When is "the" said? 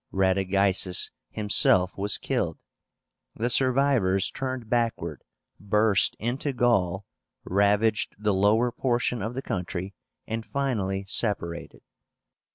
3.35-3.51, 8.17-8.33, 9.35-9.43